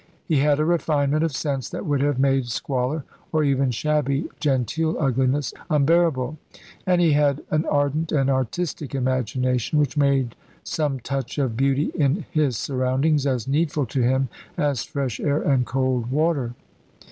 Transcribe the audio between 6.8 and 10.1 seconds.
and he had an ardent and artistic imagination which